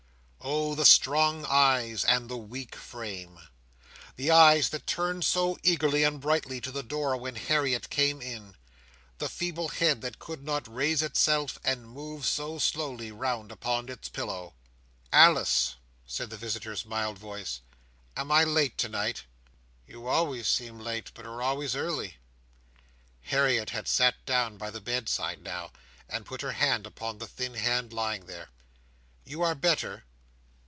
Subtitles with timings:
[0.43, 3.39] Oh, the strong eyes, and the weak frame!
[4.15, 8.55] The eyes that turned so eagerly and brightly to the door when Harriet came in;
[9.19, 14.09] the feeble head that could not raise itself, and moved so slowly round upon its
[14.09, 14.55] pillow!
[15.13, 15.75] "Alice!"
[16.07, 17.59] said the visitor's mild voice,
[18.17, 19.25] "am I late tonight?"
[19.85, 22.17] "You always seem late, but are always early."
[23.21, 25.71] Harriet had sat down by the bedside now,
[26.09, 28.49] and put her hand upon the thin hand lying there.
[29.23, 30.05] "You are better?"